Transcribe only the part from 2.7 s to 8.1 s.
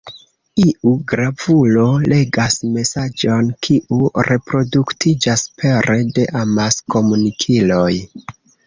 mesaĝon, kiu reproduktiĝas pere de amaskomunikiloj.